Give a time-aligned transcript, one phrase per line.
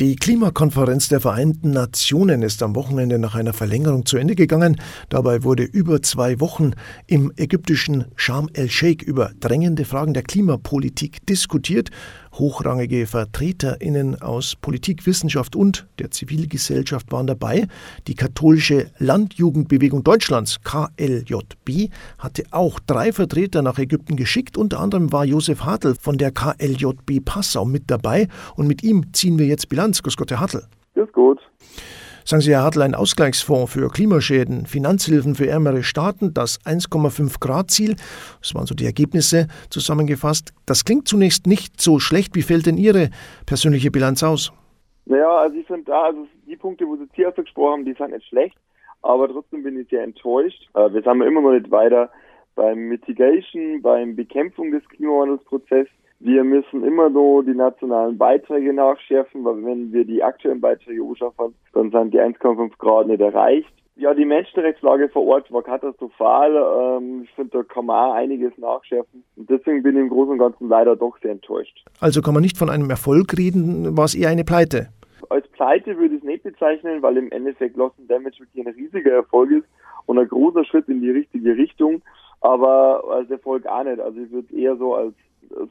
[0.00, 4.80] Die Klimakonferenz der Vereinten Nationen ist am Wochenende nach einer Verlängerung zu Ende gegangen.
[5.08, 6.72] Dabei wurde über zwei Wochen
[7.06, 11.90] im ägyptischen Sharm el-Sheikh über drängende Fragen der Klimapolitik diskutiert.
[12.38, 17.68] Hochrangige VertreterInnen aus Politik, Wissenschaft und der Zivilgesellschaft waren dabei.
[18.06, 24.56] Die katholische Landjugendbewegung Deutschlands, KLJB, hatte auch drei Vertreter nach Ägypten geschickt.
[24.56, 28.28] Unter anderem war Josef Hartl von der KLJB Passau mit dabei.
[28.56, 30.02] Und mit ihm ziehen wir jetzt Bilanz.
[30.02, 30.64] Grüß Gott, Herr Hartl.
[30.94, 31.38] Grüß Gott.
[32.26, 37.70] Sagen Sie, Herr Hartl, ein Ausgleichsfonds für Klimaschäden, Finanzhilfen für ärmere Staaten, das 1,5 Grad
[37.70, 37.96] Ziel,
[38.40, 40.54] das waren so die Ergebnisse zusammengefasst.
[40.64, 42.34] Das klingt zunächst nicht so schlecht.
[42.34, 43.10] Wie fällt denn Ihre
[43.44, 44.54] persönliche Bilanz aus?
[45.04, 48.12] Naja, also ich finde da, also die Punkte, wo Sie zuerst gesprochen haben, die sind
[48.12, 48.56] nicht schlecht,
[49.02, 50.66] aber trotzdem bin ich sehr enttäuscht.
[50.72, 52.08] Äh, wir sind immer noch nicht weiter
[52.54, 55.92] beim Mitigation, beim Bekämpfung des Klimawandelsprozesses.
[56.24, 61.54] Wir müssen immer nur die nationalen Beiträge nachschärfen, weil wenn wir die aktuellen Beiträge anschaffen,
[61.74, 63.68] dann sind die 1,5 Grad nicht erreicht.
[63.96, 66.96] Ja, die Menschenrechtslage vor Ort war katastrophal.
[66.96, 69.22] Ähm, ich finde, da kann man auch einiges nachschärfen.
[69.36, 71.84] Und deswegen bin ich im Großen und Ganzen leider doch sehr enttäuscht.
[72.00, 74.88] Also kann man nicht von einem Erfolg reden, war es eher eine Pleite?
[75.28, 79.12] Als Pleite würde ich es nicht bezeichnen, weil im Endeffekt Lost Damage wirklich ein riesiger
[79.12, 79.66] Erfolg ist
[80.06, 82.00] und ein großer Schritt in die richtige Richtung.
[82.40, 84.00] Aber als Erfolg auch nicht.
[84.00, 85.14] Also ich würde eher so als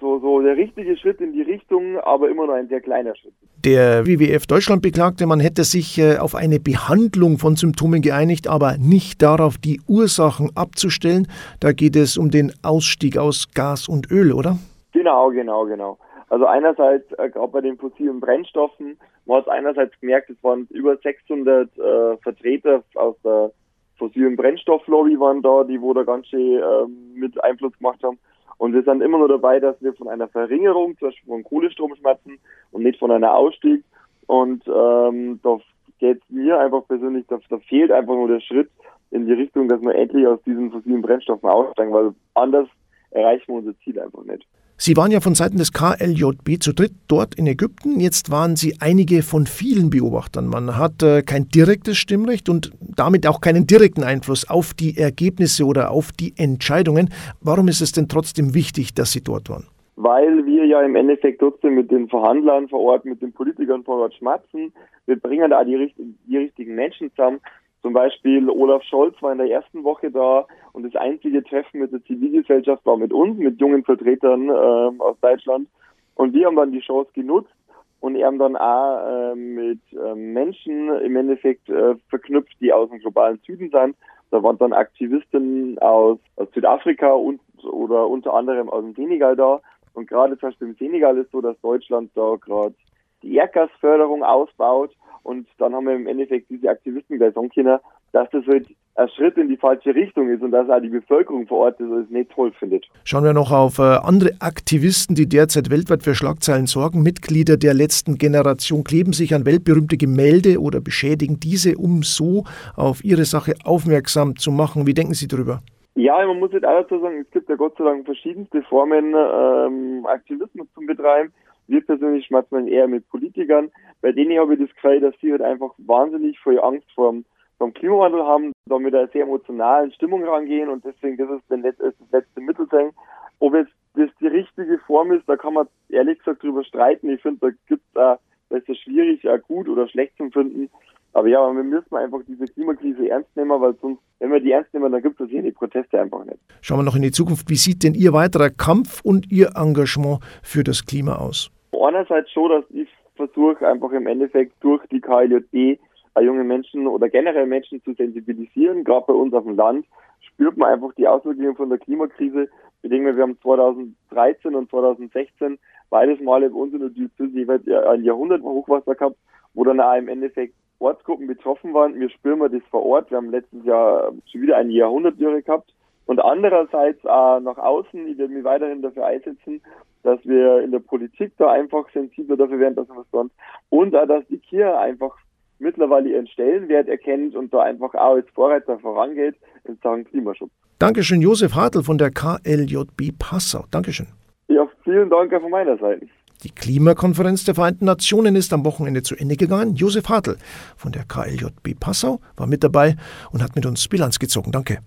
[0.00, 3.32] so, so der richtige Schritt in die Richtung, aber immer noch ein sehr kleiner Schritt.
[3.64, 8.76] Der WWF Deutschland beklagte, man hätte sich äh, auf eine Behandlung von Symptomen geeinigt, aber
[8.78, 11.28] nicht darauf, die Ursachen abzustellen.
[11.60, 14.56] Da geht es um den Ausstieg aus Gas und Öl, oder?
[14.92, 15.98] Genau, genau, genau.
[16.28, 18.96] Also einerseits, äh, gerade bei den fossilen Brennstoffen,
[19.26, 23.52] man hat einerseits gemerkt, es waren über 600 äh, Vertreter aus der
[23.98, 28.18] fossilen Brennstofflobby waren da, die wo da ganz schön äh, mit Einfluss gemacht haben.
[28.62, 31.96] Und wir sind immer nur dabei, dass wir von einer Verringerung, zum Beispiel von Kohlestrom
[31.96, 32.38] schmerzen
[32.70, 33.82] und nicht von einer Ausstieg.
[34.28, 35.58] Und ähm, da
[35.98, 38.70] geht mir einfach persönlich, da, da fehlt einfach nur der Schritt
[39.10, 42.68] in die Richtung, dass wir endlich aus diesen fossilen Brennstoffen aussteigen, weil anders
[43.10, 44.46] erreichen wir unser Ziel einfach nicht.
[44.84, 48.00] Sie waren ja von Seiten des KLJB zu dritt dort in Ägypten.
[48.00, 50.48] Jetzt waren Sie einige von vielen Beobachtern.
[50.48, 55.66] Man hat äh, kein direktes Stimmrecht und damit auch keinen direkten Einfluss auf die Ergebnisse
[55.66, 57.10] oder auf die Entscheidungen.
[57.40, 59.68] Warum ist es denn trotzdem wichtig, dass Sie dort waren?
[59.94, 63.98] Weil wir ja im Endeffekt trotzdem mit den Verhandlern vor Ort, mit den Politikern vor
[63.98, 64.72] Ort schmatzen.
[65.06, 65.94] Wir bringen da die,
[66.26, 67.38] die richtigen Menschen zusammen.
[67.82, 71.92] Zum Beispiel Olaf Scholz war in der ersten Woche da und das einzige Treffen mit
[71.92, 75.68] der Zivilgesellschaft war mit uns, mit jungen Vertretern äh, aus Deutschland.
[76.14, 77.52] Und wir haben dann die Chance genutzt
[78.00, 83.00] und haben dann auch äh, mit äh, Menschen im Endeffekt äh, verknüpft, die aus dem
[83.00, 83.96] globalen Süden sind.
[84.30, 89.60] Da waren dann Aktivisten aus, aus Südafrika und oder unter anderem aus dem Senegal da.
[89.94, 92.74] Und gerade zum Beispiel im Senegal ist so, dass Deutschland da gerade
[93.22, 94.90] die Erdgasförderung ausbaut
[95.22, 97.78] und dann haben wir im Endeffekt diese Aktivisten gleich sagen können,
[98.12, 101.46] dass das halt ein Schritt in die falsche Richtung ist und dass auch die Bevölkerung
[101.46, 102.86] vor Ort das nicht toll findet.
[103.04, 107.02] Schauen wir noch auf äh, andere Aktivisten, die derzeit weltweit für Schlagzeilen sorgen.
[107.02, 112.44] Mitglieder der letzten Generation kleben sich an weltberühmte Gemälde oder beschädigen diese, um so
[112.76, 114.86] auf ihre Sache aufmerksam zu machen.
[114.86, 115.62] Wie denken Sie darüber?
[115.94, 119.14] Ja, man muss jetzt auch dazu sagen, es gibt ja Gott sei Dank verschiedenste Formen,
[119.14, 121.32] ähm, Aktivismus zu betreiben.
[121.72, 123.70] Wir persönlich schmerzen eher mit Politikern.
[124.02, 127.72] Bei denen habe ich das Gefühl, dass sie halt einfach wahnsinnig viel Angst vor dem
[127.72, 131.98] Klimawandel haben, da mit einer sehr emotionalen Stimmung rangehen und deswegen das ist, das, ist
[131.98, 132.90] das letzte Mittel sein.
[133.38, 137.08] Ob jetzt das die richtige Form ist, da kann man ehrlich gesagt drüber streiten.
[137.08, 138.18] Ich finde, da gibt es auch,
[138.50, 140.68] da ist es schwierig, ja gut oder schlecht zu finden.
[141.14, 144.74] Aber ja, wir müssen einfach diese Klimakrise ernst nehmen, weil sonst, wenn wir die ernst
[144.74, 146.38] nehmen, dann gibt es hier die Proteste einfach nicht.
[146.60, 147.48] Schauen wir noch in die Zukunft.
[147.48, 151.50] Wie sieht denn Ihr weiterer Kampf und Ihr Engagement für das Klima aus?
[151.82, 155.80] Einerseits schon, dass ich versuche, einfach im Endeffekt durch die KLJB
[156.20, 158.84] junge Menschen oder generell Menschen zu sensibilisieren.
[158.84, 159.86] Gerade bei uns auf dem Land
[160.20, 162.48] spürt man einfach die Auswirkungen von der Klimakrise.
[162.82, 165.58] Denke, wir haben 2013 und 2016
[165.88, 169.16] beides Male bei uns in der Diözese ein Jahrhundert Hochwasser gehabt,
[169.54, 171.98] wo dann auch im Endeffekt Ortsgruppen betroffen waren.
[171.98, 173.10] Wir spüren das vor Ort.
[173.10, 175.72] Wir haben letztes Jahr schon wieder eine Jahrhundertdürre gehabt.
[176.12, 179.62] Und andererseits auch nach außen, ich werde mich weiterhin dafür einsetzen,
[180.02, 183.30] dass wir in der Politik da einfach sensibler dafür werden, dass wir was tun.
[183.70, 185.16] Und auch, dass die Kirche einfach
[185.58, 190.50] mittlerweile ihren Stellenwert erkennt und da einfach auch als Vorreiter vorangeht in Sachen Klimaschutz.
[190.78, 193.64] Dankeschön, Josef Hartl von der KLJB Passau.
[193.70, 194.08] Dankeschön.
[194.48, 196.06] Ja, vielen Dank auch von meiner Seite.
[196.42, 199.76] Die Klimakonferenz der Vereinten Nationen ist am Wochenende zu Ende gegangen.
[199.76, 200.36] Josef Hartl
[200.76, 202.96] von der KLJB Passau war mit dabei
[203.30, 204.52] und hat mit uns Bilanz gezogen.
[204.52, 204.80] Danke.